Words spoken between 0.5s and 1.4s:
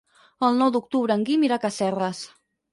nou d'octubre en